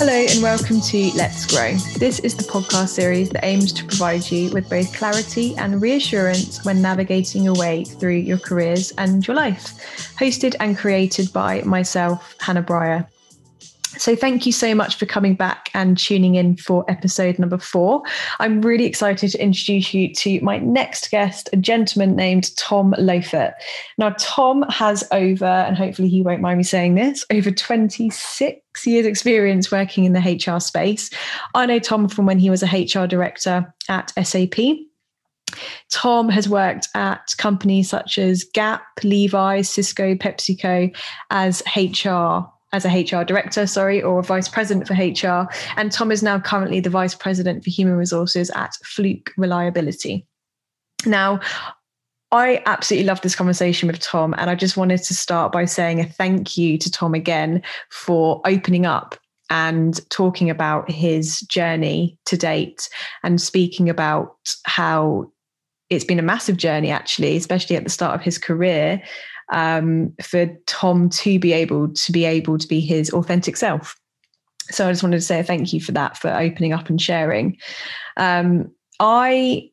[0.00, 1.74] Hello, and welcome to Let's Grow.
[1.98, 6.64] This is the podcast series that aims to provide you with both clarity and reassurance
[6.64, 9.74] when navigating your way through your careers and your life.
[10.18, 13.06] Hosted and created by myself, Hannah Breyer.
[13.98, 18.02] So, thank you so much for coming back and tuning in for episode number four.
[18.38, 23.54] I'm really excited to introduce you to my next guest, a gentleman named Tom Lofert.
[23.98, 29.06] Now, Tom has over, and hopefully he won't mind me saying this, over 26 years'
[29.06, 31.10] experience working in the HR space.
[31.54, 34.58] I know Tom from when he was a HR director at SAP.
[35.90, 40.94] Tom has worked at companies such as Gap, Levi's, Cisco, PepsiCo
[41.30, 45.48] as HR as a HR director, sorry, or a vice president for HR.
[45.76, 50.26] And Tom is now currently the vice president for human resources at Fluke Reliability.
[51.06, 51.40] Now,
[52.32, 54.34] I absolutely love this conversation with Tom.
[54.38, 58.40] And I just wanted to start by saying a thank you to Tom again for
[58.44, 59.16] opening up
[59.50, 62.88] and talking about his journey to date
[63.24, 65.32] and speaking about how
[65.90, 69.02] it's been a massive journey, actually, especially at the start of his career
[69.50, 73.96] um, for Tom to be able to be able to be his authentic self.
[74.70, 77.56] So I just wanted to say thank you for that, for opening up and sharing.
[78.16, 78.70] Um,
[79.00, 79.69] I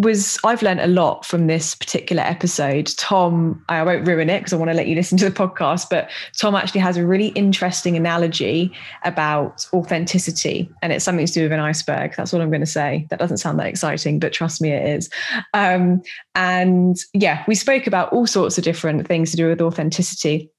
[0.00, 2.90] was I've learned a lot from this particular episode.
[2.96, 5.88] Tom, I won't ruin it because I want to let you listen to the podcast,
[5.90, 8.72] but Tom actually has a really interesting analogy
[9.04, 10.70] about authenticity.
[10.82, 12.14] And it's something to do with an iceberg.
[12.16, 13.06] That's what I'm going to say.
[13.10, 15.10] That doesn't sound that exciting, but trust me, it is.
[15.52, 16.02] Um,
[16.34, 20.50] and yeah, we spoke about all sorts of different things to do with authenticity.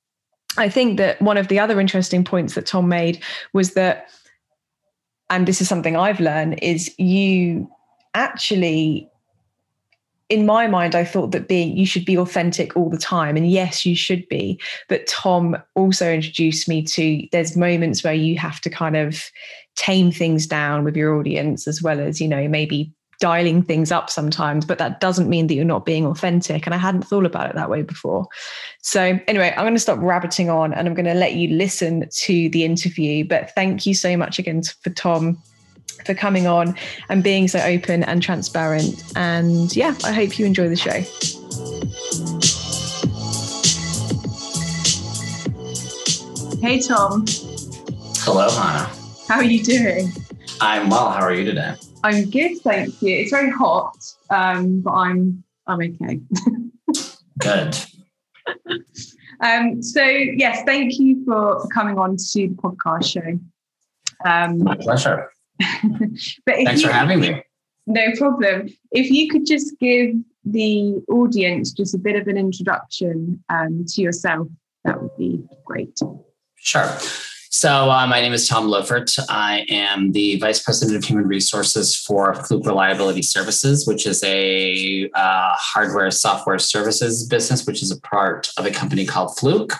[0.57, 4.09] I think that one of the other interesting points that Tom made was that,
[5.29, 7.71] and this is something I've learned, is you
[8.13, 9.10] actually
[10.31, 13.35] in my mind, I thought that being you should be authentic all the time.
[13.35, 14.57] And yes, you should be.
[14.87, 19.29] But Tom also introduced me to there's moments where you have to kind of
[19.75, 24.09] tame things down with your audience, as well as, you know, maybe dialing things up
[24.09, 26.65] sometimes, but that doesn't mean that you're not being authentic.
[26.65, 28.25] And I hadn't thought about it that way before.
[28.81, 32.07] So, anyway, I'm going to stop rabbiting on and I'm going to let you listen
[32.09, 33.25] to the interview.
[33.25, 35.41] But thank you so much again for Tom
[36.05, 36.75] for coming on
[37.09, 39.03] and being so open and transparent.
[39.15, 41.01] And yeah, I hope you enjoy the show.
[46.61, 47.25] Hey, Tom.
[48.19, 48.89] Hello, Hannah.
[49.27, 50.11] How are you doing?
[50.61, 51.09] I'm well.
[51.09, 51.73] How are you today?
[52.03, 53.17] I'm good, thank you.
[53.17, 53.95] It's very hot,
[54.29, 56.19] um, but I'm I'm okay.
[57.39, 57.77] good.
[59.41, 63.39] um, so yes, thank you for, for coming on to the podcast show.
[64.29, 65.31] Um, My pleasure.
[66.45, 67.43] but thanks you, for having me.
[67.87, 68.69] No problem.
[68.91, 74.01] If you could just give the audience just a bit of an introduction um, to
[74.01, 74.47] yourself,
[74.83, 75.99] that would be great.
[76.55, 76.97] Sure.
[77.53, 79.19] So, uh, my name is Tom Lofert.
[79.27, 85.09] I am the Vice President of Human Resources for Fluke Reliability Services, which is a
[85.13, 89.73] uh, hardware software services business, which is a part of a company called Fluke.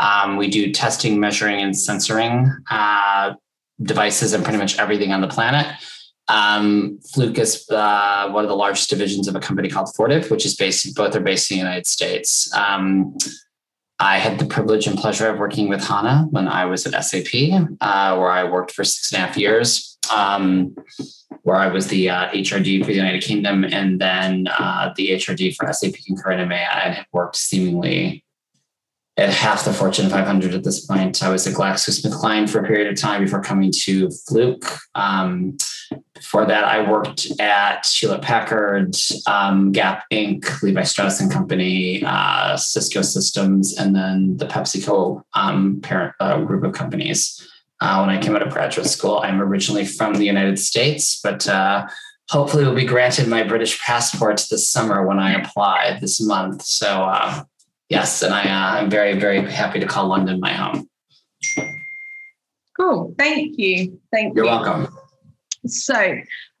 [0.00, 3.34] Um, we do testing, measuring, and censoring uh,
[3.82, 5.66] devices and pretty much everything on the planet.
[6.28, 10.46] Um, Fluke is uh, one of the largest divisions of a company called Fortive, which
[10.46, 12.52] is based, both are based in the United States.
[12.54, 13.16] Um,
[13.98, 17.28] I had the privilege and pleasure of working with Hannah when I was at SAP,
[17.80, 20.74] uh, where I worked for six and a half years, um,
[21.42, 25.54] where I was the uh, HRD for the United Kingdom and then uh, the HRD
[25.54, 26.54] for SAP Concur MA.
[26.54, 28.23] and had worked seemingly
[29.16, 31.22] at half the Fortune 500 at this point.
[31.22, 34.64] I was at GlaxoSmithKline for a period of time before coming to Fluke.
[34.94, 35.56] Um,
[36.14, 42.56] before that, I worked at Hewlett Packard, um, Gap Inc., Levi Strauss and Company, uh,
[42.56, 47.48] Cisco Systems, and then the PepsiCo um, parent uh, group of companies.
[47.80, 51.46] Uh, when I came out of graduate school, I'm originally from the United States, but
[51.48, 51.86] uh,
[52.30, 56.62] hopefully will be granted my British passport this summer when I apply this month.
[56.62, 57.44] So uh,
[57.94, 60.88] yes, and I, uh, I'm very, very happy to call London my home.
[62.76, 63.14] Cool.
[63.16, 64.00] Thank you.
[64.12, 64.50] Thank You're you.
[64.50, 64.98] You're welcome.
[65.66, 66.16] So,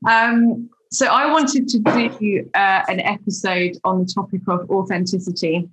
[0.08, 5.68] um, so I wanted to do uh, an episode on the topic of authenticity,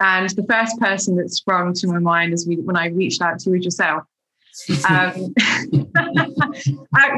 [0.00, 3.38] and the first person that sprung to my mind as we when I reached out
[3.40, 4.04] to you was yourself.
[4.88, 5.34] Um,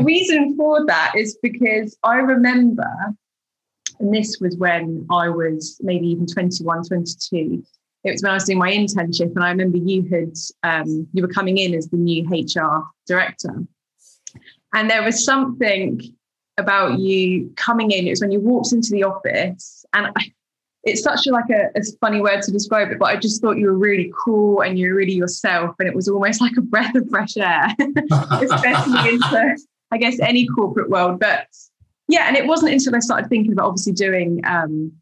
[0.04, 2.88] reason for that is because I remember
[3.98, 7.62] and this was when I was maybe even 21, 22.
[8.04, 10.32] It was when I was doing my internship, and I remember you had
[10.62, 13.64] um, you were coming in as the new HR director,
[14.74, 16.00] and there was something
[16.56, 18.06] about you coming in.
[18.06, 20.32] It was when you walked into the office, and I,
[20.84, 23.58] it's such a, like a, a, funny word to describe it, but I just thought
[23.58, 26.62] you were really cool and you were really yourself, and it was almost like a
[26.62, 27.74] breath of fresh air,
[28.40, 29.58] especially into
[29.90, 31.18] I guess any corporate world.
[31.18, 31.48] But
[32.08, 34.92] yeah, and it wasn't until I started thinking about obviously doing um,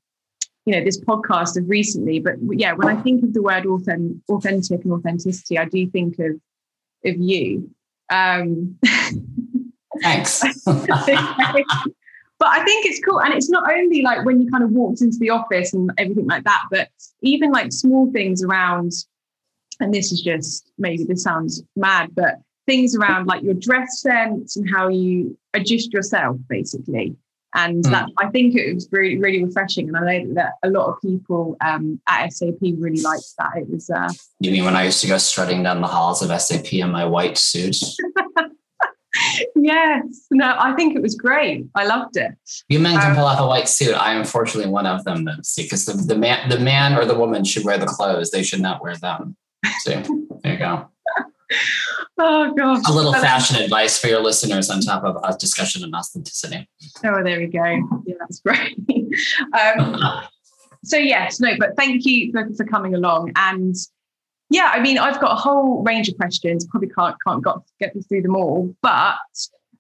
[0.65, 4.17] you know this podcast of recently, but yeah, when I think of the word authentic,
[4.29, 6.41] authentic and authenticity, I do think of
[7.05, 7.71] of you.
[8.11, 8.79] Um,
[10.03, 10.41] Thanks.
[10.65, 10.79] but
[12.49, 13.21] I think it's cool.
[13.21, 16.27] And it's not only like when you kind of walked into the office and everything
[16.27, 16.89] like that, but
[17.23, 18.93] even like small things around,
[19.81, 24.57] and this is just maybe this sounds mad, but things around like your dress sense
[24.57, 27.17] and how you adjust yourself basically.
[27.55, 27.91] And mm.
[27.93, 29.89] that I think it was really, really refreshing.
[29.89, 33.53] And I know that a lot of people um, at SAP really liked that.
[33.57, 33.89] It was.
[33.89, 36.91] Uh, you mean when I used to go strutting down the halls of SAP in
[36.91, 37.77] my white suit?
[39.55, 40.27] yes.
[40.33, 41.67] No, I think it was great.
[41.77, 42.33] I loved it.
[42.69, 43.95] You men can um, pull off a white suit.
[43.95, 45.25] I am unfortunately one of them,
[45.57, 48.33] because the, the man, the man or the woman should wear the clothes.
[48.33, 49.37] They should not wear them.
[49.79, 49.95] See,
[50.43, 50.89] there you go.
[52.17, 52.85] Oh gosh.
[52.89, 56.69] A little fashion advice for your listeners on top of a discussion on authenticity.
[57.05, 57.65] Oh, there we go.
[58.07, 58.79] Yeah, that's great.
[59.61, 60.23] um,
[60.85, 63.33] so yes, no, but thank you for, for coming along.
[63.35, 63.75] And
[64.49, 66.67] yeah, I mean, I've got a whole range of questions.
[66.67, 69.17] Probably can't can't got, get through them all, but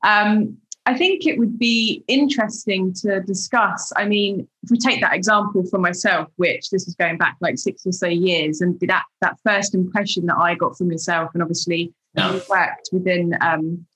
[0.04, 0.56] um,
[0.86, 3.90] I think it would be interesting to discuss.
[3.96, 7.56] I mean, if we take that example for myself, which this is going back like
[7.56, 11.42] six or so years, and that that first impression that I got from yourself, and
[11.42, 12.34] obviously yeah.
[12.34, 13.86] you worked within um,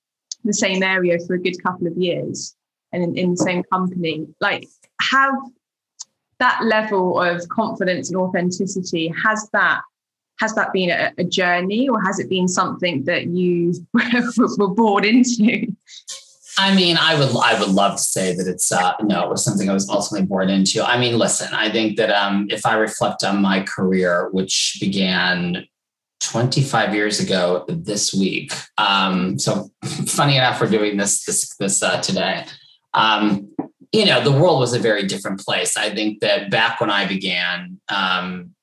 [0.44, 2.56] the same area for a good couple of years,
[2.92, 4.66] and in, in the same company, like
[5.02, 5.34] have
[6.38, 9.82] that level of confidence and authenticity has that
[10.40, 13.74] has that been a, a, journey or has it been something that you
[14.56, 15.66] were born into
[16.58, 19.44] I mean, I would I would love to say that it's uh, no, it was
[19.44, 20.82] something I was ultimately born into.
[20.82, 25.68] I mean, listen, I think that um, if I reflect on my career, which began
[26.20, 29.70] 25 years ago this week, um, so
[30.06, 32.44] funny enough, we're doing this this this uh, today.
[32.92, 33.54] Um,
[33.92, 35.76] you know, the world was a very different place.
[35.76, 38.54] I think that back when I began, um,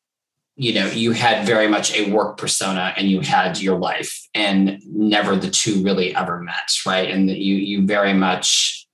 [0.56, 4.82] you know you had very much a work persona and you had your life and
[4.88, 7.10] never the two really ever met right?
[7.10, 8.88] And you you very much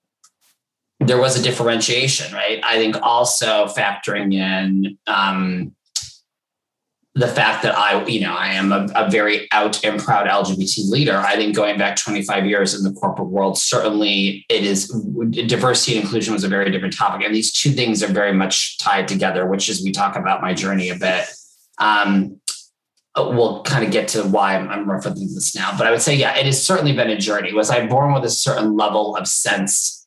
[0.99, 2.59] there was a differentiation right?
[2.63, 5.75] I think also factoring in um,
[7.13, 10.89] the fact that i you know i am a, a, very out and proud lgbt
[10.89, 11.17] leader.
[11.17, 14.87] I think going back 25 years in the corporate world certainly it is
[15.47, 17.25] diversity and inclusion was a very different topic.
[17.25, 20.53] And these two things are very much tied together which is we talk about my
[20.53, 21.27] journey a bit
[21.81, 22.39] um,
[23.18, 26.16] we'll kind of get to why I'm, I'm referencing this now, but I would say,
[26.16, 27.51] yeah, it has certainly been a journey.
[27.54, 30.06] Was I born with a certain level of sense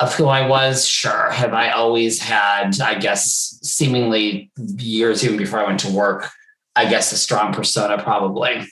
[0.00, 0.86] of who I was?
[0.86, 1.30] Sure.
[1.30, 6.30] Have I always had, I guess, seemingly years even before I went to work,
[6.76, 8.66] I guess a strong persona probably.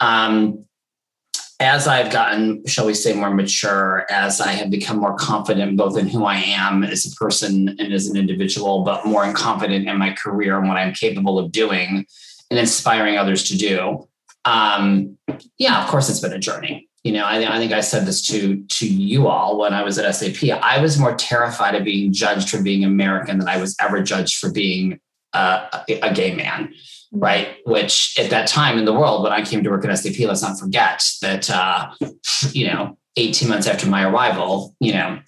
[0.00, 0.65] Um,
[1.58, 5.96] as I've gotten, shall we say, more mature, as I have become more confident both
[5.96, 9.98] in who I am as a person and as an individual, but more confident in
[9.98, 12.06] my career and what I'm capable of doing
[12.50, 14.06] and inspiring others to do.
[14.44, 15.16] Um,
[15.58, 16.88] yeah, of course, it's been a journey.
[17.04, 19.96] You know, I, I think I said this to to you all when I was
[19.98, 20.50] at SAP.
[20.60, 24.38] I was more terrified of being judged for being American than I was ever judged
[24.38, 24.98] for being
[25.32, 26.74] uh, a, a gay man
[27.12, 27.56] right?
[27.64, 30.42] Which at that time in the world, when I came to work at SAP, let's
[30.42, 31.90] not forget that, uh,
[32.52, 35.20] you know, 18 months after my arrival, you know,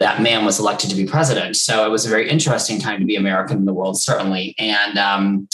[0.00, 1.56] that man was elected to be president.
[1.56, 4.54] So it was a very interesting time to be American in the world, certainly.
[4.58, 5.48] And, um,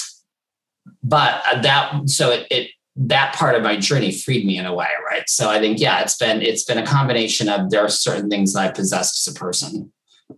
[1.03, 4.89] but that, so it, it, that part of my journey freed me in a way,
[5.05, 5.29] right?
[5.29, 8.55] So I think, yeah, it's been, it's been a combination of there are certain things
[8.55, 9.93] that I possessed as a person.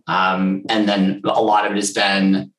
[0.07, 2.51] Um, and then a lot of it has been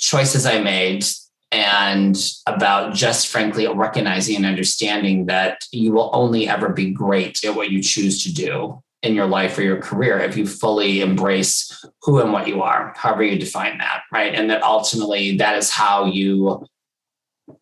[0.00, 1.04] choices I made
[1.52, 2.16] and
[2.46, 7.70] about just frankly recognizing and understanding that you will only ever be great at what
[7.70, 12.20] you choose to do in your life or your career if you fully embrace who
[12.20, 14.34] and what you are, however you define that, right?
[14.34, 16.66] And that ultimately that is how you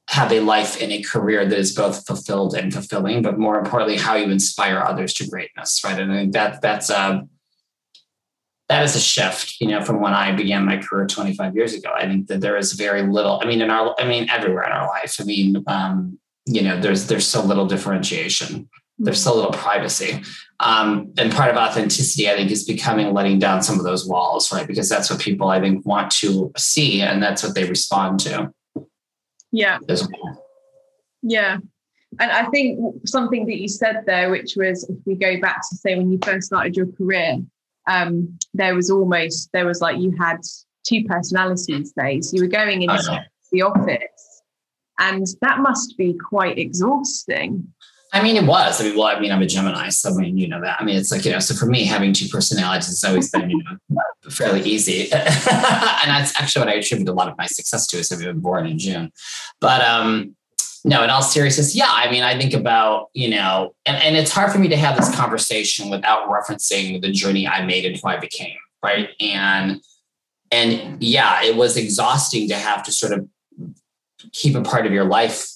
[0.09, 3.97] have a life and a career that is both fulfilled and fulfilling, but more importantly,
[3.97, 5.99] how you inspire others to greatness, right?
[5.99, 7.27] And I think that that's a
[8.69, 11.91] that is a shift, you know, from when I began my career 25 years ago.
[11.95, 14.73] I think that there is very little, I mean, in our, I mean, everywhere in
[14.73, 15.17] our life.
[15.21, 18.69] I mean, um, you know, there's there's so little differentiation.
[18.99, 20.23] There's so little privacy.
[20.61, 24.53] Um, and part of authenticity, I think, is becoming letting down some of those walls,
[24.53, 24.67] right?
[24.67, 28.53] Because that's what people I think want to see and that's what they respond to.
[29.53, 29.79] Yeah.
[31.23, 31.59] Yeah.
[32.21, 35.77] And I think something that you said there, which was if we go back to
[35.77, 37.39] say when you first started your career,
[37.89, 40.39] um, there was almost there was like you had
[40.87, 42.33] two personalities days.
[42.33, 44.43] You were going into the office,
[44.99, 47.67] and that must be quite exhausting.
[48.13, 48.81] I mean, it was.
[48.81, 50.81] I mean, well, I mean, I'm a Gemini, so I mean, you know that.
[50.81, 51.41] I mean, it's like you know.
[51.41, 56.39] So for me, having two personalities has always been, you know, fairly easy, and that's
[56.41, 57.99] actually what I attribute a lot of my success to.
[57.99, 59.13] Is having been born in June,
[59.61, 60.37] but um,
[60.85, 61.03] no.
[61.03, 61.91] In all seriousness, yeah.
[61.91, 64.97] I mean, I think about you know, and and it's hard for me to have
[64.97, 69.11] this conversation without referencing the journey I made and who I became, right?
[69.21, 69.81] And
[70.51, 73.29] and yeah, it was exhausting to have to sort of
[74.33, 75.49] keep a part of your life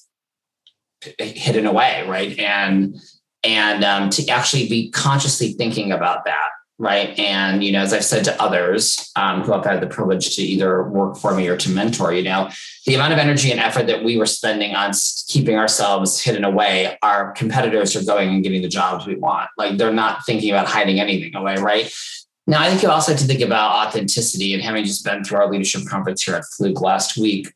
[1.19, 2.38] hidden away, right?
[2.38, 2.97] And
[3.45, 6.50] and um, to actually be consciously thinking about that,
[6.83, 7.17] right?
[7.17, 10.43] And you know, as I've said to others um, who have had the privilege to
[10.43, 12.51] either work for me or to mentor, you know,
[12.87, 14.91] the amount of energy and effort that we were spending on
[15.29, 19.49] keeping ourselves hidden away, our competitors are going and getting the jobs we want.
[19.57, 21.89] Like they're not thinking about hiding anything away, right?
[22.49, 25.39] Now, I think you also have to think about authenticity and having just been through
[25.39, 27.47] our leadership conference here at Fluke last week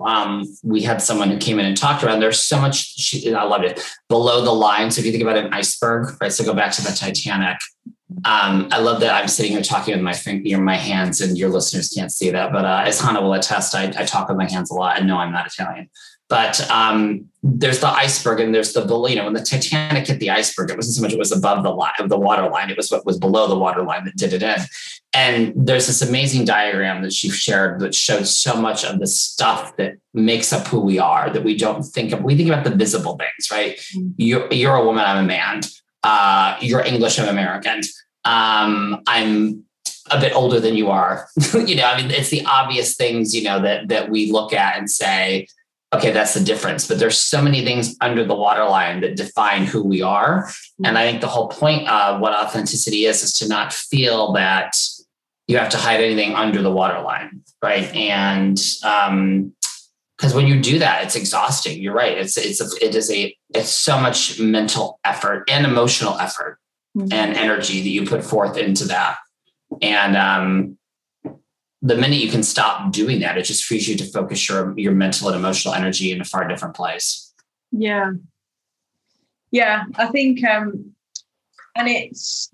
[0.00, 2.20] um, we had someone who came in and talked around.
[2.20, 4.90] There's so much, she, I loved it, below the line.
[4.90, 6.32] So if you think about an iceberg, right?
[6.32, 7.58] So go back to the Titanic.
[8.24, 11.50] Um, I love that I'm sitting here talking with my finger, my hands, and your
[11.50, 12.52] listeners can't see that.
[12.52, 14.98] But uh, as Hannah will attest, I, I talk with my hands a lot.
[14.98, 15.90] And no, I'm not Italian.
[16.28, 19.08] But um, there's the iceberg and there's the below.
[19.08, 21.62] You know, when the Titanic hit the iceberg, it wasn't so much it was above
[21.62, 24.16] the line of the water line; it was what was below the water line that
[24.16, 24.56] did it in.
[25.12, 29.76] And there's this amazing diagram that she shared that showed so much of the stuff
[29.76, 32.24] that makes up who we are that we don't think of.
[32.24, 33.76] We think about the visible things, right?
[33.76, 34.08] Mm-hmm.
[34.16, 35.60] You're, you're a woman, I'm a man.
[36.02, 37.82] Uh, you're English, I'm American.
[38.24, 39.64] Um, I'm
[40.10, 41.28] a bit older than you are.
[41.54, 44.76] you know, I mean, it's the obvious things, you know, that that we look at
[44.78, 45.46] and say,
[45.94, 46.86] okay, that's the difference.
[46.86, 50.44] But there's so many things under the waterline that define who we are.
[50.44, 50.86] Mm-hmm.
[50.86, 54.76] And I think the whole point of what authenticity is is to not feel that
[55.46, 57.94] you have to hide anything under the waterline, right?
[57.94, 59.52] And um,
[60.16, 61.82] because when you do that, it's exhausting.
[61.82, 62.16] You're right.
[62.16, 66.58] It's it's a, it is a it's so much mental effort and emotional effort
[66.96, 67.12] mm-hmm.
[67.12, 69.18] and energy that you put forth into that.
[69.82, 70.78] And um,
[71.82, 74.92] the minute you can stop doing that, it just frees you to focus your your
[74.92, 77.32] mental and emotional energy in a far different place.
[77.72, 78.12] Yeah,
[79.50, 79.84] yeah.
[79.96, 80.94] I think, um,
[81.76, 82.50] and it's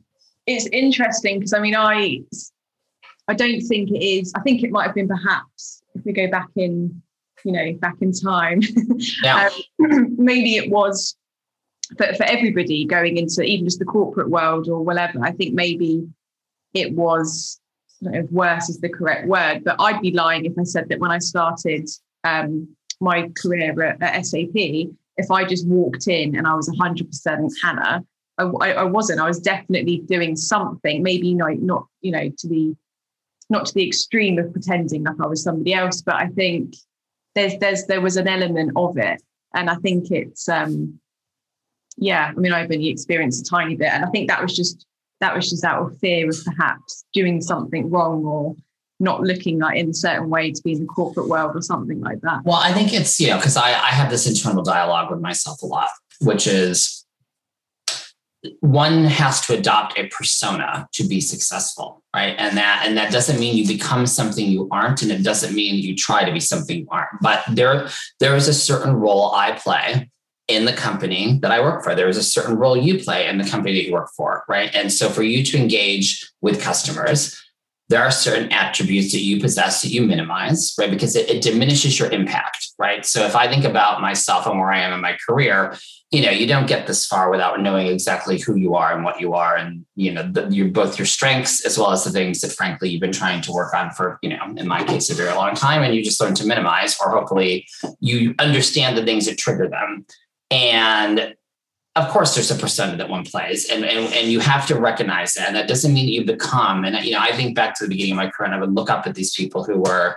[0.47, 2.23] it's interesting because I mean, I
[3.29, 4.33] I don't think it is.
[4.35, 7.01] I think it might have been perhaps if we go back in,
[7.45, 8.63] you know, back in time.
[9.23, 9.51] Yeah.
[9.81, 11.17] um, maybe it was
[11.97, 15.21] for, for everybody going into even just the corporate world or whatever.
[15.23, 16.07] I think maybe
[16.75, 17.61] it was
[18.07, 21.01] I if worse is the correct word, but I'd be lying if I said that
[21.01, 21.89] when I started
[22.25, 22.69] um,
[23.01, 28.05] my career at, at, SAP, if I just walked in and I was 100% Hannah,
[28.39, 29.21] I, I, wasn't.
[29.21, 32.75] I was definitely doing something, maybe not, not you know, to the
[33.51, 36.77] not to the extreme of pretending like I was somebody else, but I think
[37.35, 39.21] there's there's there was an element of it,
[39.55, 41.00] and I think it's um,
[42.00, 42.33] yeah.
[42.37, 44.87] I mean, I've only experienced a tiny bit, and I think that was just
[45.21, 48.57] that was just out of fear of perhaps doing something wrong or
[48.99, 52.00] not looking like in a certain way to be in the corporate world or something
[52.00, 52.40] like that.
[52.45, 55.62] Well, I think it's you know because I I have this internal dialogue with myself
[55.62, 55.90] a lot,
[56.21, 57.00] which is
[58.61, 63.38] one has to adopt a persona to be successful right and that and that doesn't
[63.38, 66.78] mean you become something you aren't and it doesn't mean you try to be something
[66.78, 67.88] you aren't but there
[68.19, 70.11] there is a certain role i play
[70.54, 71.95] in the company that i work for.
[71.95, 74.71] There is a certain role you play in the company that you work for right?
[74.75, 77.37] And so for you to engage with customers
[77.88, 80.90] there are certain attributes that you possess that you minimize right?
[80.90, 83.04] Because it, it diminishes your impact right?
[83.04, 85.76] So if i think about myself and where i am in my career
[86.11, 89.21] you know you don't get this far without knowing exactly who you are and what
[89.21, 92.40] you are and you know the, your both your strengths as well as the things
[92.40, 95.14] that frankly you've been trying to work on for you know in my case a
[95.14, 97.66] very long time and you just learn to minimize or hopefully
[98.00, 100.04] you understand the things that trigger them
[100.50, 101.35] and
[101.97, 105.35] of course there's a persona that one plays and, and and you have to recognize
[105.35, 107.88] that and that doesn't mean you become and you know i think back to the
[107.88, 110.16] beginning of my career and i would look up at these people who were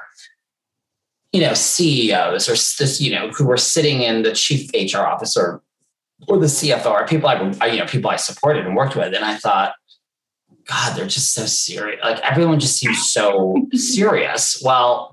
[1.31, 5.61] you know ceos or this you know who were sitting in the chief hr officer
[6.27, 9.13] or the CFO or people I, you know, people I supported and worked with.
[9.13, 9.73] And I thought,
[10.65, 11.99] God, they're just so serious.
[12.03, 14.61] Like everyone just seems so serious.
[14.63, 15.12] Well,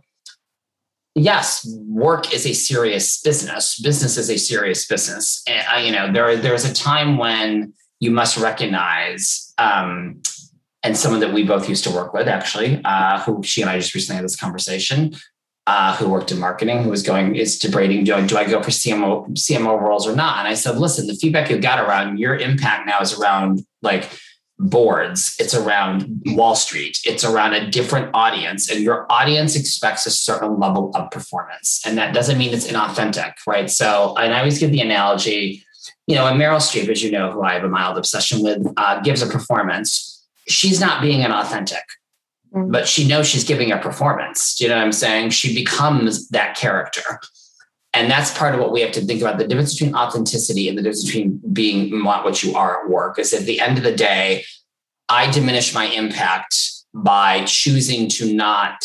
[1.22, 3.78] yes, work is a serious business.
[3.78, 5.42] Business is a serious business.
[5.46, 10.22] And uh, you know, there there's a time when you must recognize, um,
[10.82, 13.78] and someone that we both used to work with actually, uh, who she and I
[13.78, 15.14] just recently had this conversation
[15.66, 18.62] uh, who worked in marketing, who was going, is debating, do I, do I go
[18.62, 20.38] for CMO, CMO roles or not?
[20.38, 24.08] And I said, listen, the feedback you got around your impact now is around like
[24.60, 30.10] boards, it's around Wall Street, it's around a different audience, and your audience expects a
[30.10, 31.80] certain level of performance.
[31.86, 33.70] And that doesn't mean it's inauthentic, right?
[33.70, 35.64] So, and I always give the analogy,
[36.06, 38.66] you know, when Meryl Streep, as you know, who I have a mild obsession with,
[38.76, 41.80] uh, gives a performance, she's not being inauthentic.
[42.54, 42.70] Mm-hmm.
[42.70, 44.56] But she knows she's giving a performance.
[44.56, 45.30] Do you know what I'm saying?
[45.30, 47.20] She becomes that character.
[47.92, 49.38] And that's part of what we have to think about.
[49.38, 53.18] The difference between authenticity and the difference between being not what you are at work
[53.18, 54.44] is at the end of the day,
[55.08, 56.56] I diminish my impact
[56.94, 58.84] by choosing to not,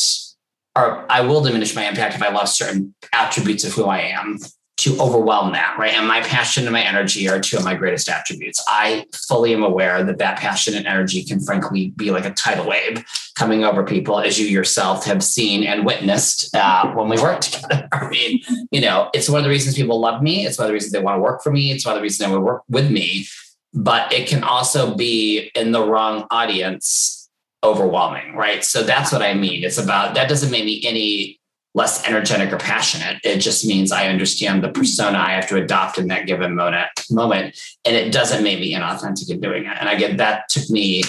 [0.76, 4.40] or I will diminish my impact if I lost certain attributes of who I am
[4.78, 5.94] to overwhelm that, right?
[5.94, 8.62] And my passion and my energy are two of my greatest attributes.
[8.68, 12.68] I fully am aware that that passion and energy can frankly be like a tidal
[12.68, 13.06] wave
[13.36, 17.88] coming over people, as you yourself have seen and witnessed uh, when we work together.
[17.94, 18.42] I mean,
[18.72, 20.46] you know, it's one of the reasons people love me.
[20.46, 21.72] It's one of the reasons they want to work for me.
[21.72, 23.28] It's one of the reasons they to work with me.
[23.74, 27.30] But it can also be in the wrong audience
[27.64, 28.64] overwhelming, right?
[28.64, 29.64] So that's what I mean.
[29.64, 31.40] It's about that doesn't make me any
[31.76, 33.20] less energetic or passionate.
[33.24, 36.88] It just means I understand the persona I have to adopt in that given moment,
[37.12, 39.78] moment, and it doesn't make me inauthentic in doing it.
[39.80, 41.04] And I get that took me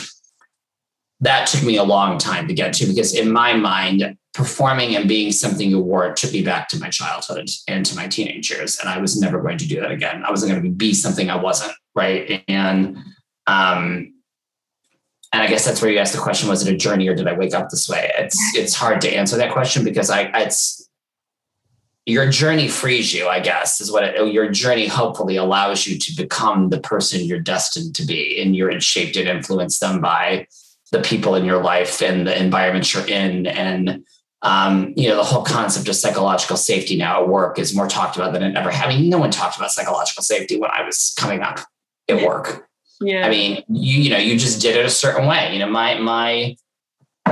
[1.21, 5.09] that took me a long time to get to because in my mind, performing and
[5.09, 8.79] being something you were took me back to my childhood and to my teenage years,
[8.79, 10.25] and I was never going to do that again.
[10.25, 12.45] I wasn't going to be something I wasn't, right?
[12.49, 12.99] And
[13.47, 14.13] um,
[15.33, 17.27] and I guess that's where you asked the question: Was it a journey, or did
[17.27, 18.11] I wake up this way?
[18.19, 20.89] It's it's hard to answer that question because I it's
[22.07, 23.27] your journey frees you.
[23.27, 27.41] I guess is what it, your journey hopefully allows you to become the person you're
[27.41, 30.47] destined to be, and you're shaped and influenced them by
[30.93, 34.05] the people in your life and the environment you're in, and
[34.43, 38.17] um, you know the whole concept of psychological safety now at work is more talked
[38.17, 38.71] about than it ever.
[38.71, 38.89] had.
[38.89, 41.59] I mean, no one talked about psychological safety when I was coming up
[42.09, 42.69] at work
[43.01, 43.27] yeah.
[43.27, 45.53] I mean, you you know, you just did it a certain way.
[45.53, 46.57] You know, my my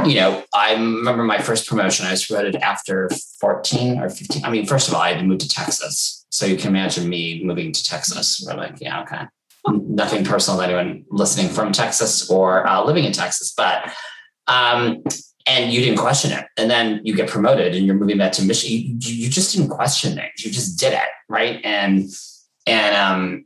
[0.05, 2.07] you know, I remember my first promotion.
[2.07, 3.09] I was promoted after
[3.41, 4.45] 14 or 15.
[4.45, 6.27] I mean, first of all, I had to move to Texas.
[6.31, 8.45] So you can imagine me moving to Texas.
[8.45, 9.23] We're like, yeah, okay.
[9.69, 13.95] Nothing personal to anyone listening from Texas or uh, living in Texas, but
[14.47, 15.03] um,
[15.47, 16.45] and you didn't question it.
[16.57, 18.99] And then you get promoted and you're moving back to Michigan.
[19.01, 20.45] You, you just didn't question things.
[20.45, 21.61] You just did it, right?
[21.65, 22.11] And
[22.67, 23.45] and um,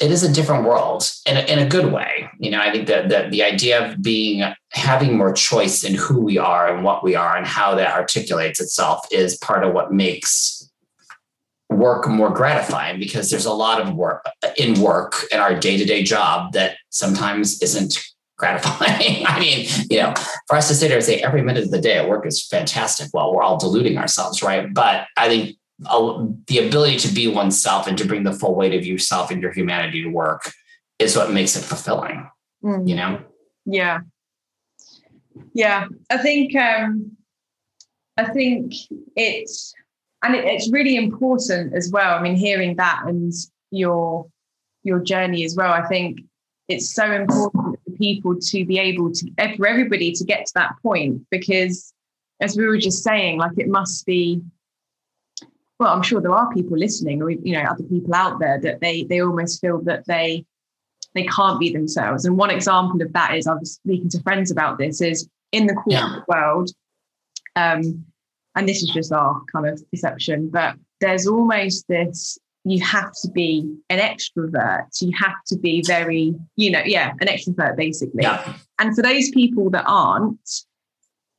[0.00, 2.30] it is a different world in a, in a good way.
[2.38, 6.20] You know, I think that the, the idea of being having more choice in who
[6.20, 9.92] we are and what we are and how that articulates itself is part of what
[9.92, 10.70] makes
[11.70, 16.02] work more gratifying because there's a lot of work uh, in work in our day-to-day
[16.02, 17.98] job that sometimes isn't
[18.38, 19.24] gratifying.
[19.26, 20.14] I mean, you know,
[20.46, 22.46] for us to sit there and say every minute of the day at work is
[22.46, 23.10] fantastic.
[23.12, 24.72] Well, we're all deluding ourselves, right?
[24.72, 28.84] But I think the ability to be oneself and to bring the full weight of
[28.84, 30.50] yourself and your humanity to work
[30.98, 32.28] is what makes it fulfilling
[32.64, 32.88] mm.
[32.88, 33.20] you know?
[33.64, 34.00] Yeah.
[35.54, 35.86] Yeah.
[36.10, 37.16] I think um
[38.18, 38.74] i think
[39.16, 39.72] it's
[40.22, 43.32] and it, it's really important as well i mean hearing that and
[43.70, 44.26] your
[44.82, 46.20] your journey as well i think
[46.68, 50.74] it's so important for people to be able to for everybody to get to that
[50.82, 51.94] point because
[52.40, 54.42] as we were just saying like it must be
[55.78, 58.80] well, I'm sure there are people listening, or you know, other people out there that
[58.80, 60.44] they they almost feel that they
[61.14, 62.24] they can't be themselves.
[62.24, 65.66] And one example of that is I was speaking to friends about this is in
[65.66, 66.20] the corporate yeah.
[66.28, 66.70] world,
[67.56, 68.04] um,
[68.54, 73.30] and this is just our kind of perception, but there's almost this you have to
[73.30, 74.86] be an extrovert.
[75.00, 78.22] You have to be very, you know, yeah, an extrovert basically.
[78.22, 78.54] Yeah.
[78.78, 80.64] And for those people that aren't,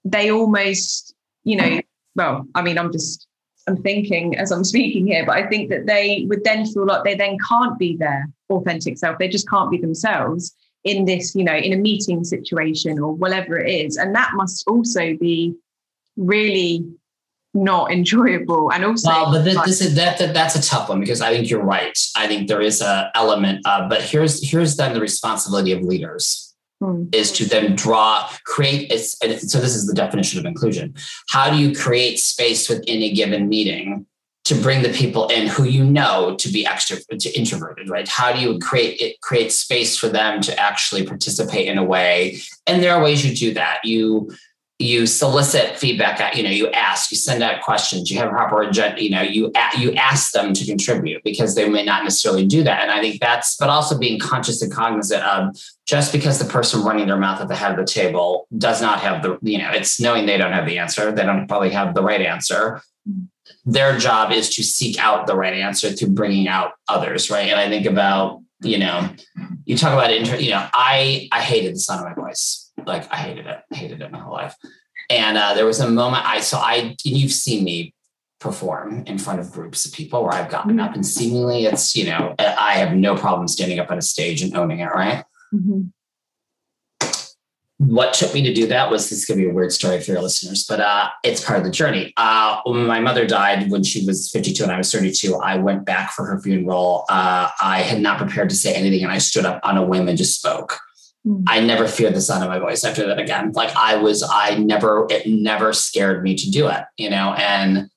[0.04, 1.82] they almost, you know,
[2.16, 3.28] well, I mean, I'm just
[3.70, 7.04] I'm thinking as I'm speaking here, but I think that they would then feel like
[7.04, 9.20] they then can't be their authentic self.
[9.20, 13.60] They just can't be themselves in this, you know, in a meeting situation or whatever
[13.60, 13.96] it is.
[13.98, 15.56] And that must also be
[16.18, 16.84] really
[17.54, 21.00] not enjoyable and also well but this, this is that, that that's a tough one
[21.00, 24.76] because i think you're right i think there is a element of but here's here's
[24.76, 26.49] then the responsibility of leaders
[26.82, 27.10] Hmm.
[27.12, 28.90] is to then draw, create.
[28.90, 29.18] It's,
[29.52, 30.96] so this is the definition of inclusion.
[31.28, 34.06] How do you create space within a given meeting
[34.46, 38.08] to bring the people in who you know to be extra to introverted, right?
[38.08, 42.40] How do you create it create space for them to actually participate in a way?
[42.66, 43.82] And there are ways you do that.
[43.84, 44.32] You
[44.80, 48.62] you solicit feedback you know you ask you send out questions you have a proper
[48.62, 52.64] agenda you know you you ask them to contribute because they may not necessarily do
[52.64, 52.82] that.
[52.82, 56.82] And i think that's but also being conscious and cognizant of just because the person
[56.82, 59.70] running their mouth at the head of the table does not have the you know
[59.72, 62.82] it's knowing they don't have the answer they don't probably have the right answer.
[63.66, 67.50] Their job is to seek out the right answer through bringing out others right?
[67.50, 69.10] And i think about you know,
[69.64, 72.59] you talk about inter, you know, I I hated the sound of my voice.
[72.86, 74.56] Like I hated it, hated it my whole life.
[75.10, 77.94] And uh, there was a moment I saw I you've seen me
[78.40, 82.06] perform in front of groups of people where I've gotten up and seemingly it's, you
[82.06, 85.26] know, I have no problem standing up on a stage and owning it, right?
[85.54, 85.88] Mm-hmm.
[87.80, 90.02] What took me to do that was this is going to be a weird story
[90.02, 92.14] for your listeners, but uh, it's part of the journey.
[92.18, 95.86] Uh, when my mother died when she was 52 and I was 32, I went
[95.86, 97.06] back for her funeral.
[97.10, 100.10] Uh, I had not prepared to say anything and I stood up on a whim
[100.10, 100.78] and just spoke.
[101.28, 101.44] Mm-hmm.
[101.48, 103.52] I never feared the sound of my voice after that again.
[103.52, 107.90] Like I was, I never, it never scared me to do it, you know, and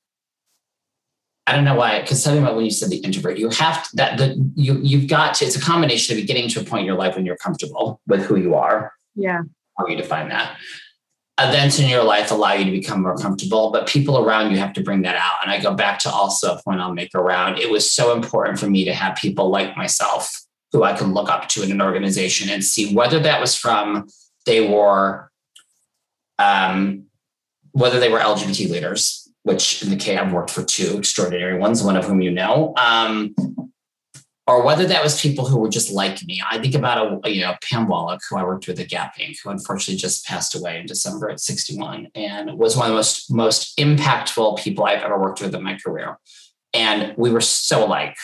[1.46, 3.96] I don't know why, because something about when you said the introvert, you have to,
[3.96, 5.44] that the you you've got to.
[5.44, 8.24] It's a combination of getting to a point in your life when you're comfortable with
[8.24, 8.92] who you are.
[9.16, 9.42] Yeah,
[9.76, 10.56] how you define that.
[11.40, 14.72] Events in your life allow you to become more comfortable, but people around you have
[14.74, 15.34] to bring that out.
[15.42, 17.58] And I go back to also a point I'll make around.
[17.58, 20.30] It was so important for me to have people like myself
[20.72, 24.08] who I can look up to in an organization and see whether that was from
[24.46, 25.30] they were,
[26.38, 27.04] um,
[27.72, 31.82] whether they were LGBT leaders which in the case I've worked for two extraordinary ones,
[31.82, 33.34] one of whom you know, um,
[34.46, 36.42] or whether that was people who were just like me.
[36.48, 39.36] I think about a you know Pam Wallach, who I worked with at Gap Inc.,
[39.42, 43.32] who unfortunately just passed away in December at 61, and was one of the most
[43.32, 46.18] most impactful people I've ever worked with in my career.
[46.74, 48.16] And we were so alike.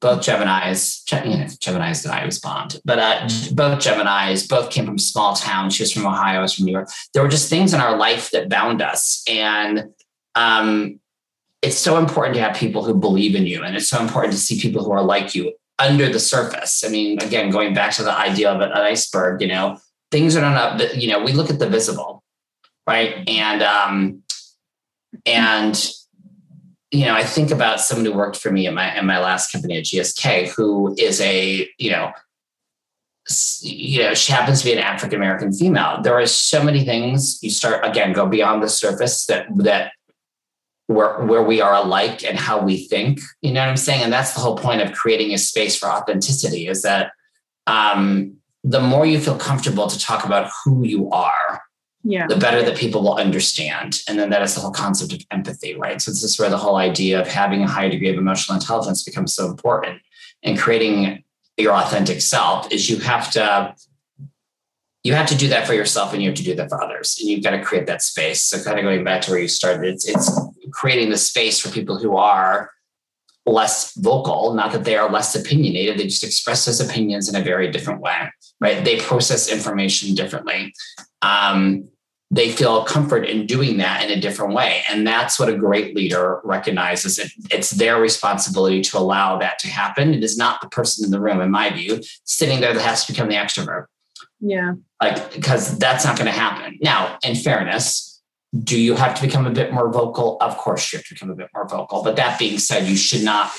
[0.00, 4.84] Both Gemini's, you know, Gemini's and I was Bond, but uh, both Gemini's, both came
[4.84, 5.74] from small towns.
[5.74, 6.90] She was from Ohio, I was from New York.
[7.14, 9.24] There were just things in our life that bound us.
[9.26, 9.94] And
[10.34, 11.00] um,
[11.62, 14.38] it's so important to have people who believe in you, and it's so important to
[14.38, 16.84] see people who are like you under the surface.
[16.84, 19.78] I mean, again, going back to the idea of an iceberg, you know,
[20.10, 22.22] things are not, up, you know, we look at the visible,
[22.86, 23.28] right?
[23.28, 24.22] And um,
[25.24, 25.90] and
[26.96, 29.52] you know, I think about someone who worked for me in my in my last
[29.52, 32.12] company at GSK, who is a you know
[33.60, 36.00] you know, she happens to be an African American female.
[36.00, 39.92] There are so many things you start again go beyond the surface that that
[40.86, 44.12] where where we are alike and how we think you know what i'm saying and
[44.12, 47.10] that's the whole point of creating a space for authenticity is that
[47.66, 51.60] um, the more you feel comfortable to talk about who you are
[52.06, 52.26] yeah.
[52.28, 53.98] the better that people will understand.
[54.08, 56.00] And then that is the whole concept of empathy right?
[56.00, 59.02] So this is where the whole idea of having a high degree of emotional intelligence
[59.02, 60.00] becomes so important.
[60.42, 61.24] And creating
[61.56, 63.74] your authentic self is you have to
[65.02, 67.16] you have to do that for yourself and you have to do that for others.
[67.20, 68.42] And you've got to create that space.
[68.42, 70.30] So kind of going back to where you started it's it's
[70.72, 72.70] creating the space for people who are
[73.48, 77.44] less vocal not that they are less opinionated they just express those opinions in a
[77.44, 78.28] very different way
[78.60, 78.84] right?
[78.84, 80.72] They process information differently.
[81.22, 81.88] Um,
[82.30, 85.94] they feel comfort in doing that in a different way and that's what a great
[85.94, 90.68] leader recognizes it, it's their responsibility to allow that to happen it is not the
[90.68, 93.86] person in the room in my view sitting there that has to become the extrovert
[94.40, 94.74] yeah.
[95.02, 96.78] Like, because that's not going to happen.
[96.80, 98.22] Now, in fairness,
[98.62, 100.38] do you have to become a bit more vocal?
[100.40, 102.02] Of course, you have to become a bit more vocal.
[102.02, 103.50] But that being said, you should not,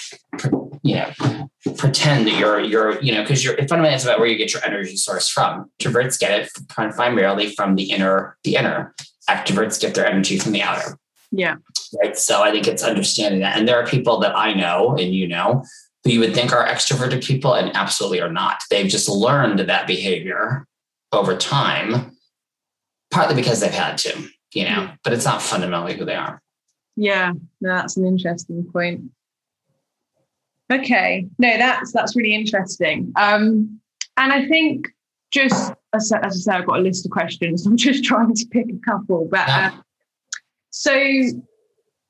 [0.87, 4.37] you know, pretend that you're, you're, you know, because you're fundamentally it's about where you
[4.37, 5.69] get your energy source from.
[5.79, 8.93] Introverts get it primarily from the inner, the inner.
[9.29, 10.97] Extroverts get their energy from the outer.
[11.31, 11.55] Yeah.
[12.01, 12.17] Right.
[12.17, 13.57] So I think it's understanding that.
[13.57, 15.63] And there are people that I know and you know
[16.03, 18.61] who you would think are extroverted people and absolutely are not.
[18.69, 20.65] They've just learned that behavior
[21.11, 22.15] over time,
[23.11, 26.41] partly because they've had to, you know, but it's not fundamentally who they are.
[26.95, 29.01] Yeah, no, that's an interesting point.
[30.71, 33.13] Okay, no, that's that's really interesting.
[33.15, 33.79] Um,
[34.17, 34.87] and I think
[35.31, 37.65] just as, as I said, I've got a list of questions.
[37.67, 39.27] I'm just trying to pick a couple.
[39.29, 39.71] But yeah.
[39.73, 39.81] uh,
[40.71, 40.93] so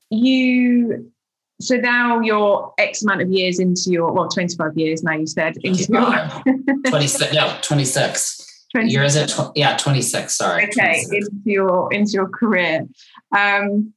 [0.09, 1.11] you
[1.59, 5.57] so now you're X amount of years into your well, 25 years now you said
[5.63, 6.43] into your
[6.89, 8.89] 26 no 26 20.
[8.91, 11.27] years at tw- yeah 26 sorry okay 26.
[11.27, 12.87] into your into your career
[13.35, 13.91] um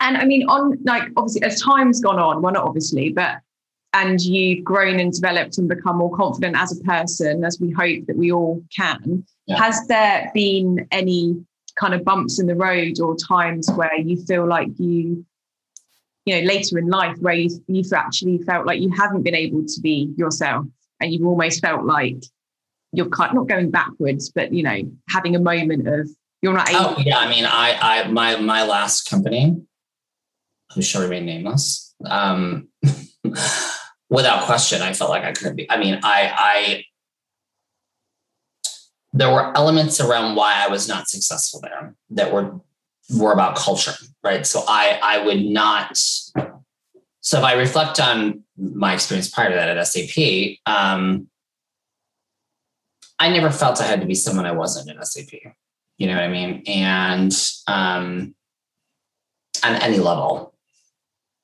[0.00, 3.36] and I mean on like obviously as time's gone on well not obviously but
[3.92, 8.06] and you've grown and developed and become more confident as a person as we hope
[8.06, 9.58] that we all can yeah.
[9.58, 11.44] has there been any
[11.76, 15.24] kind of bumps in the road or times where you feel like you
[16.26, 19.64] you know later in life where you, you've actually felt like you haven't been able
[19.64, 20.66] to be yourself
[21.00, 22.22] and you've almost felt like
[22.92, 26.08] you're kind not going backwards but you know having a moment of
[26.42, 29.56] you're not able oh yeah i mean i i my my last company
[30.74, 32.68] who shall remain nameless um
[34.10, 36.84] without question i felt like i couldn't be i mean i i
[39.12, 42.60] there were elements around why i was not successful there that were
[43.12, 44.46] were about culture, right?
[44.46, 45.96] So I I would not.
[47.22, 51.28] So if I reflect on my experience prior to that at SAP, um,
[53.18, 55.32] I never felt I had to be someone I wasn't in SAP.
[55.98, 56.62] You know what I mean?
[56.66, 57.32] And
[57.66, 58.34] um,
[59.62, 60.49] on any level,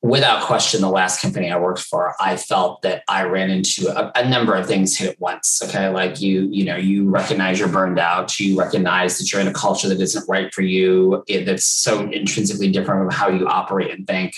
[0.06, 4.12] without question, the last company I worked for, I felt that I ran into a,
[4.14, 5.60] a, number of things hit at once.
[5.64, 5.88] Okay.
[5.88, 8.38] Like you, you know, you recognize you're burned out.
[8.38, 11.24] You recognize that you're in a culture that isn't right for you.
[11.28, 14.36] That's so intrinsically different from how you operate and think.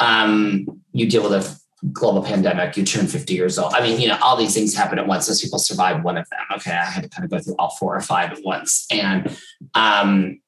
[0.00, 1.60] Um, you deal with a
[1.92, 3.72] global pandemic, you turn 50 years old.
[3.74, 5.28] I mean, you know, all these things happen at once.
[5.28, 6.40] Those people survive one of them.
[6.56, 6.72] Okay.
[6.72, 8.86] I had to kind of go through all four or five at once.
[8.90, 9.36] And
[9.74, 10.40] um,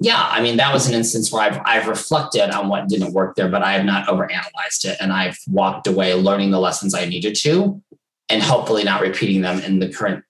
[0.00, 3.36] yeah, I mean, that was an instance where I've, I've reflected on what didn't work
[3.36, 4.98] there, but I have not overanalyzed it.
[5.00, 7.82] And I've walked away learning the lessons I needed to,
[8.28, 10.24] and hopefully not repeating them in the current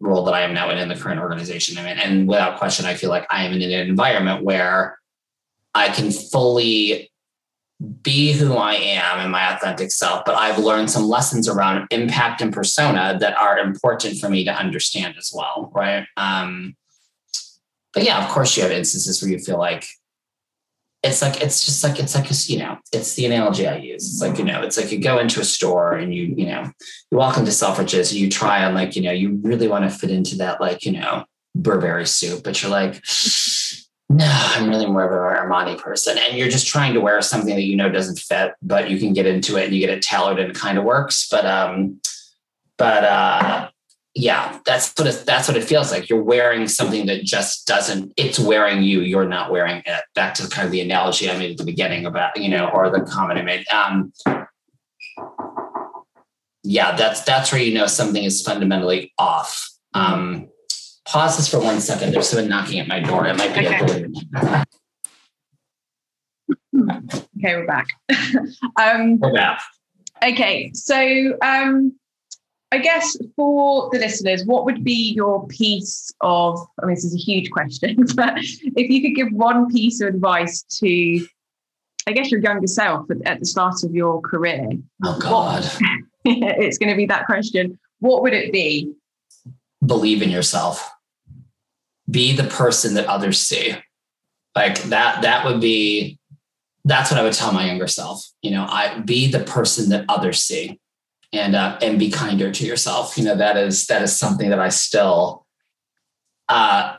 [0.00, 1.86] role that I am now in, in the current organization in.
[1.86, 4.98] And without question, I feel like I am in an environment where
[5.74, 7.10] I can fully
[8.02, 12.40] be who I am and my authentic self, but I've learned some lessons around impact
[12.40, 15.70] and persona that are important for me to understand as well.
[15.74, 16.06] Right.
[16.16, 16.76] Um,
[17.94, 19.86] but yeah, of course you have instances where you feel like
[21.02, 24.04] it's like it's just like it's like a, you know it's the analogy I use.
[24.04, 26.70] It's like you know it's like you go into a store and you you know
[27.10, 29.96] you walk into Selfridges and you try on like you know you really want to
[29.96, 31.24] fit into that like you know
[31.54, 33.02] Burberry suit, but you're like
[34.10, 36.16] no, I'm really more of an Armani person.
[36.16, 39.12] And you're just trying to wear something that you know doesn't fit, but you can
[39.12, 41.28] get into it and you get it tailored and it kind of works.
[41.30, 42.00] But um,
[42.76, 43.68] but uh
[44.14, 46.08] yeah, that's what it, that's what it feels like.
[46.08, 48.12] You're wearing something that just doesn't.
[48.16, 49.00] It's wearing you.
[49.00, 50.02] You're not wearing it.
[50.14, 52.90] Back to kind of the analogy I made at the beginning about you know, or
[52.90, 53.68] the comment I made.
[53.68, 54.12] Um,
[56.64, 59.68] yeah, that's that's where you know something is fundamentally off.
[59.94, 60.48] Um,
[61.06, 62.12] pause this for one second.
[62.12, 63.26] There's someone knocking at my door.
[63.26, 64.04] It might be okay.
[64.34, 64.66] a
[66.80, 67.88] Okay, we're back.
[68.80, 69.62] um, we're back.
[70.22, 71.98] Okay, so um,
[72.70, 76.58] I guess for the listeners, what would be your piece of?
[76.82, 80.08] I mean, this is a huge question, but if you could give one piece of
[80.08, 81.26] advice to,
[82.06, 84.68] I guess, your younger self at, the start of your career.
[85.04, 87.78] Oh God, what, it's going to be that question.
[88.00, 88.92] What would it be?
[89.84, 90.90] Believe in yourself
[92.10, 93.74] be the person that others see
[94.54, 96.18] like that that would be
[96.84, 100.04] that's what i would tell my younger self you know i be the person that
[100.08, 100.80] others see
[101.32, 103.16] and uh, and be kinder to yourself.
[103.18, 105.46] You know that is that is something that i still
[106.48, 106.96] uh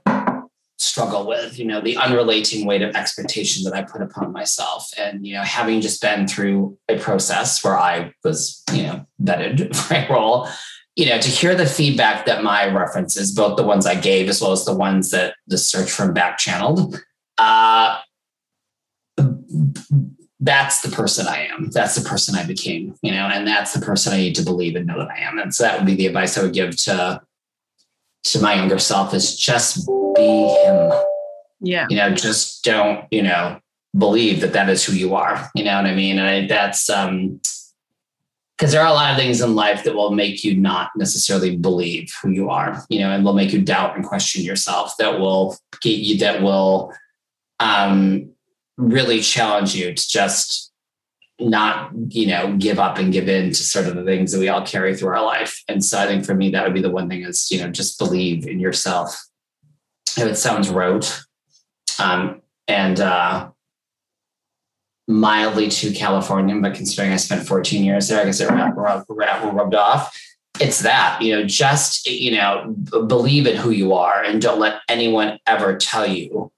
[0.78, 4.89] struggle with you know the unrelating weight of expectation that i put upon myself.
[4.98, 9.76] And you know having just been through a process where i was you know vetted
[9.88, 10.48] for a role
[11.00, 14.42] you know, to hear the feedback that my references, both the ones I gave as
[14.42, 17.02] well as the ones that the search from back channeled,
[17.38, 18.00] uh,
[20.39, 21.69] that's the person I am.
[21.71, 24.75] That's the person I became, you know, and that's the person I need to believe
[24.75, 25.38] and know that I am.
[25.38, 27.21] And so that would be the advice I would give to
[28.21, 30.91] to my younger self is just be him.
[31.62, 31.88] Yeah.
[31.89, 33.60] You know, just don't, you know,
[33.97, 35.49] believe that that is who you are.
[35.56, 36.19] You know what I mean?
[36.19, 37.41] And I, that's um
[38.58, 41.56] because there are a lot of things in life that will make you not necessarily
[41.56, 44.95] believe who you are, you know, and will make you doubt and question yourself.
[44.99, 46.17] That will get you.
[46.17, 46.93] That will
[47.62, 48.32] um,
[48.80, 50.72] really challenge you to just
[51.39, 54.50] not, you know, give up and give in to sort of the things that we
[54.50, 55.62] all carry through our life.
[55.68, 57.70] And so, I think for me, that would be the one thing is, you know,
[57.70, 59.26] just believe in yourself.
[60.18, 61.24] If it sounds rote,
[62.00, 63.50] um, and uh,
[65.08, 68.78] mildly too Californian, but considering I spent 14 years there, I guess it rubbed,
[69.10, 70.18] rubbed, rubbed off.
[70.60, 72.76] It's that, you know, just, you know,
[73.08, 76.52] believe in who you are and don't let anyone ever tell you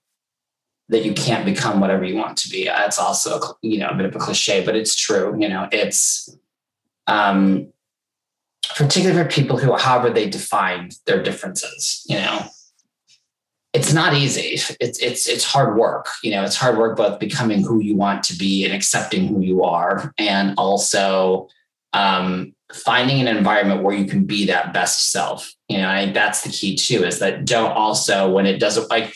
[0.92, 2.66] that you can't become whatever you want to be.
[2.66, 5.36] That's also, you know, a bit of a cliche, but it's true.
[5.40, 6.30] You know, it's,
[7.08, 7.72] um,
[8.76, 12.46] particularly for people who, however they define their differences, you know,
[13.74, 14.60] it's not easy.
[14.82, 16.08] It's it's it's hard work.
[16.24, 19.40] You know, it's hard work both becoming who you want to be and accepting who
[19.40, 21.48] you are, and also
[21.94, 25.54] um, finding an environment where you can be that best self.
[25.70, 27.06] You know, I think that's the key too.
[27.06, 29.16] Is that don't also when it doesn't like.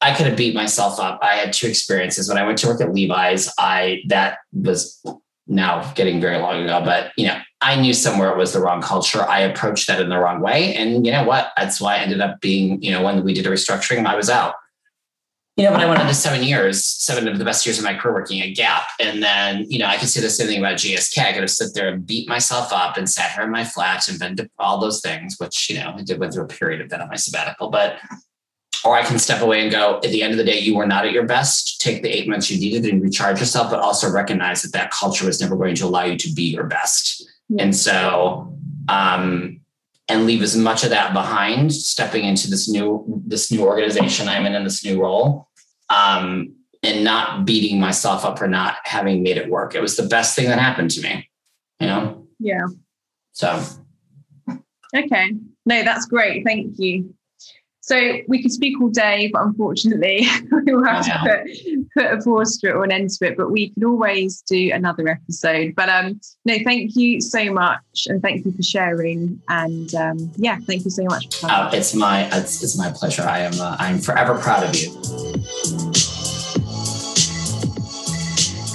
[0.00, 1.20] I could have beat myself up.
[1.22, 3.52] I had two experiences when I went to work at Levi's.
[3.58, 5.02] I that was
[5.46, 8.82] now getting very long ago, but you know, I knew somewhere it was the wrong
[8.82, 9.22] culture.
[9.22, 10.74] I approached that in the wrong way.
[10.74, 11.52] And you know what?
[11.56, 14.28] That's why I ended up being, you know, when we did a restructuring, I was
[14.28, 14.54] out.
[15.56, 17.84] You know, but I went on into seven years, seven of the best years of
[17.84, 18.88] my career working at Gap.
[19.00, 21.18] And then, you know, I could say the same thing about GSK.
[21.18, 24.06] I could have sit there and beat myself up and sat here in my flat
[24.06, 26.82] and been to all those things, which, you know, I did went through a period
[26.82, 27.70] of that on my sabbatical.
[27.70, 27.96] But
[28.84, 30.86] or I can step away and go, at the end of the day, you were
[30.86, 31.80] not at your best.
[31.80, 35.26] Take the eight months you needed and recharge yourself, but also recognize that that culture
[35.26, 37.28] was never going to allow you to be your best.
[37.48, 37.64] Yeah.
[37.64, 38.56] And so,
[38.88, 39.60] um,
[40.08, 44.46] and leave as much of that behind stepping into this new this new organization i'm
[44.46, 45.48] in in this new role
[45.88, 49.74] um, and not beating myself up for not having made it work.
[49.74, 51.28] It was the best thing that happened to me
[51.80, 52.26] you know?
[52.38, 52.66] Yeah.
[53.32, 53.62] So.
[54.94, 55.32] Okay.
[55.66, 56.44] No that's great.
[56.44, 57.14] Thank you
[57.86, 62.20] so we could speak all day, but unfortunately, we will have to put, put a
[62.20, 63.36] pause to it or an end to it.
[63.36, 65.76] But we can always do another episode.
[65.76, 69.40] But um, no, thank you so much, and thank you for sharing.
[69.48, 71.28] And um, yeah, thank you so much.
[71.44, 73.22] Uh, it's my it's, it's my pleasure.
[73.22, 74.90] I am uh, I'm forever proud of you.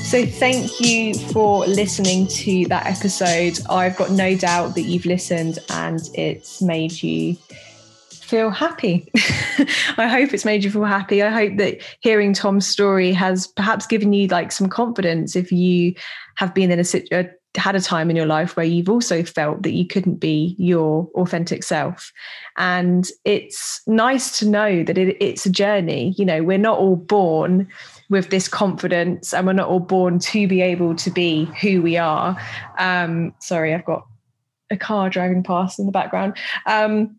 [0.06, 3.60] So, thank you for listening to that episode.
[3.70, 7.36] I've got no doubt that you've listened and it's made you
[8.32, 9.12] feel happy.
[9.98, 11.22] I hope it's made you feel happy.
[11.22, 15.94] I hope that hearing Tom's story has perhaps given you like some confidence if you
[16.38, 19.64] have been in a situation had a time in your life where you've also felt
[19.64, 22.14] that you couldn't be your authentic self
[22.58, 26.96] and it's nice to know that it, it's a journey you know we're not all
[26.96, 27.68] born
[28.10, 31.98] with this confidence and we're not all born to be able to be who we
[31.98, 32.38] are
[32.80, 34.08] um sorry i've got
[34.70, 37.18] a car driving past in the background um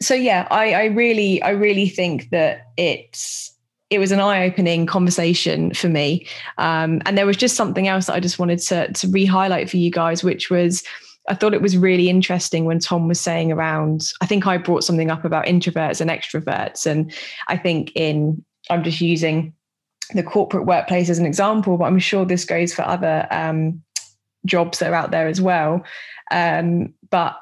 [0.00, 3.54] so yeah, I, I really, I really think that it's
[3.90, 6.26] it was an eye-opening conversation for me.
[6.58, 9.78] Um, and there was just something else that I just wanted to to re-highlight for
[9.78, 10.82] you guys, which was
[11.28, 14.84] I thought it was really interesting when Tom was saying around, I think I brought
[14.84, 16.86] something up about introverts and extroverts.
[16.86, 17.12] And
[17.48, 19.54] I think in I'm just using
[20.14, 23.82] the corporate workplace as an example, but I'm sure this goes for other um,
[24.46, 25.84] jobs that are out there as well.
[26.30, 27.36] Um, but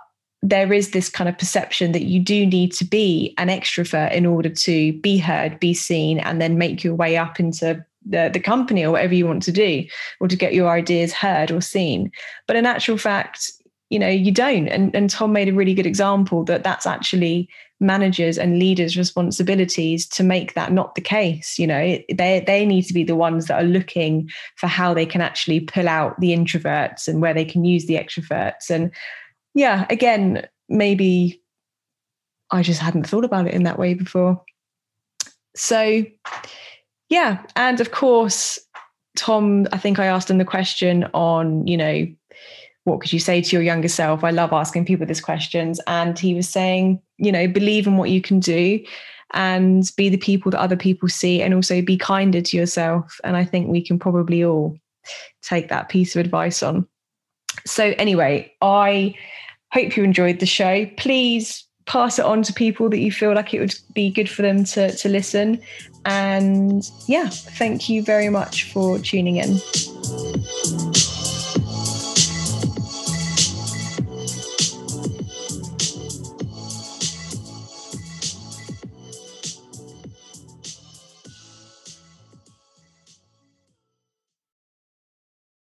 [0.49, 4.25] there is this kind of perception that you do need to be an extrovert in
[4.25, 8.39] order to be heard, be seen, and then make your way up into the, the
[8.39, 9.85] company or whatever you want to do,
[10.21, 12.13] or to get your ideas heard or seen.
[12.47, 13.51] But in actual fact,
[13.91, 14.69] you know, you don't.
[14.69, 17.49] And, and Tom made a really good example that that's actually
[17.81, 21.59] managers and leaders' responsibilities to make that not the case.
[21.59, 25.07] You know, they they need to be the ones that are looking for how they
[25.07, 28.71] can actually pull out the introverts and where they can use the extroverts.
[28.71, 28.93] And
[29.57, 31.42] yeah, again, maybe
[32.51, 34.45] I just hadn't thought about it in that way before.
[35.57, 36.05] So,
[37.09, 37.42] yeah.
[37.57, 38.59] And of course,
[39.16, 42.07] Tom, I think I asked him the question on, you know,
[42.85, 44.23] what could you say to your younger self?
[44.23, 45.81] I love asking people these questions.
[45.87, 48.85] And he was saying, you know, believe in what you can do
[49.33, 53.19] and be the people that other people see and also be kinder to yourself.
[53.25, 54.77] And I think we can probably all
[55.40, 56.87] take that piece of advice on.
[57.64, 59.14] So, anyway, I
[59.73, 60.87] Hope you enjoyed the show.
[60.97, 64.43] Please pass it on to people that you feel like it would be good for
[64.43, 65.61] them to, to listen.
[66.05, 69.59] And yeah, thank you very much for tuning in.